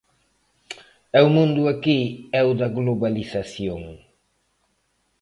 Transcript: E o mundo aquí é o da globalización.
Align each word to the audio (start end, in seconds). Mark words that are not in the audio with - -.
E 1.17 1.19
o 1.27 1.33
mundo 1.37 1.61
aquí 1.73 1.99
é 2.39 2.41
o 2.49 2.51
da 2.59 2.67
globalización. 2.77 3.81